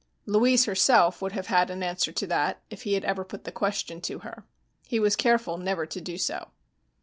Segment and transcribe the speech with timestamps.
[0.25, 3.51] Louise herself would have had an answer to that, if he had ever put the
[3.51, 4.47] question to her.
[4.87, 6.49] He was careful never to do so.